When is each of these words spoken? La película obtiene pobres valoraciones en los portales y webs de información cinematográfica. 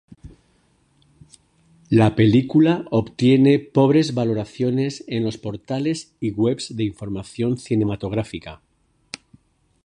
La 1.91 2.15
película 2.15 2.85
obtiene 2.89 3.59
pobres 3.59 4.15
valoraciones 4.15 5.03
en 5.07 5.23
los 5.23 5.37
portales 5.37 6.15
y 6.19 6.31
webs 6.31 6.75
de 6.75 6.85
información 6.85 7.59
cinematográfica. 7.59 8.63